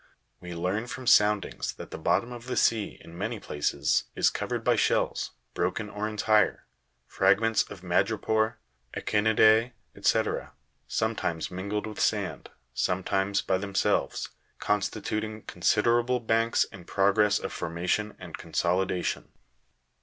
We 0.39 0.55
learn 0.55 0.87
from 0.87 1.05
soundings 1.05 1.73
that 1.73 1.91
the 1.91 1.99
bottom 1.99 2.31
of 2.31 2.47
the 2.47 2.57
sea, 2.57 2.97
in 3.01 3.15
many 3.15 3.39
places, 3.39 4.05
is 4.15 4.31
covered 4.31 4.63
by 4.63 4.75
shells, 4.75 5.33
broken 5.53 5.91
or 5.91 6.09
entire, 6.09 6.65
fragments 7.05 7.61
of 7.69 7.83
madrepore, 7.83 8.55
echinidae, 8.95 9.73
&c., 10.01 10.23
sometimes 10.87 11.51
mingled 11.51 11.85
with 11.85 11.99
sand, 11.99 12.49
sometimes 12.73 13.43
by 13.43 13.59
themselves, 13.59 14.29
constituting 14.57 15.43
considerable 15.43 16.19
banks 16.19 16.63
in 16.63 16.85
progress 16.85 17.37
of 17.37 17.53
formation 17.53 18.15
and 18.17 18.39
consolidation. 18.39 19.29